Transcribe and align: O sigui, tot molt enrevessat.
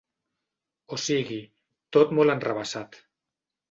O 0.95 0.99
sigui, 1.03 1.39
tot 1.99 2.19
molt 2.21 2.39
enrevessat. 2.39 3.03